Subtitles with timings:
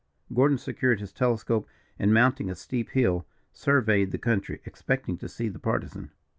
[0.33, 1.69] Gordon secured his telescope,
[1.99, 6.09] and, mounting a steep hill, surveyed the country, expecting to see the Partisan.